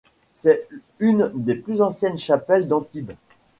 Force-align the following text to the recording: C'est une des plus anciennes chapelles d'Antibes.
C'est 0.33 0.67
une 0.97 1.29
des 1.35 1.53
plus 1.53 1.79
anciennes 1.83 2.17
chapelles 2.17 2.67
d'Antibes. 2.67 3.11